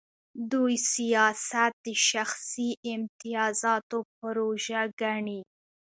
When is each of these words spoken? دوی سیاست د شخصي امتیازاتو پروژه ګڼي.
دوی 0.51 0.75
سیاست 0.93 1.71
د 1.85 1.87
شخصي 2.09 2.69
امتیازاتو 2.93 3.97
پروژه 4.19 4.81
ګڼي. 5.01 5.41